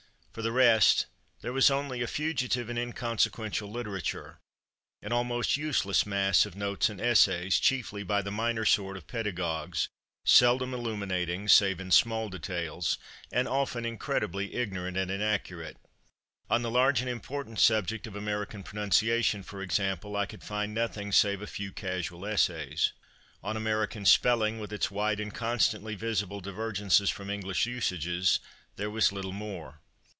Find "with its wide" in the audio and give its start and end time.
24.61-25.19